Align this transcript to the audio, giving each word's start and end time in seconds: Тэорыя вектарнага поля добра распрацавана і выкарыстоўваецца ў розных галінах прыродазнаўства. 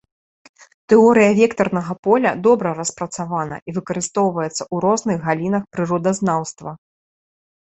Тэорыя 0.93 1.31
вектарнага 1.41 1.93
поля 2.07 2.31
добра 2.47 2.69
распрацавана 2.79 3.55
і 3.67 3.75
выкарыстоўваецца 3.77 4.57
ў 4.57 4.75
розных 4.87 5.17
галінах 5.27 5.63
прыродазнаўства. 5.77 6.71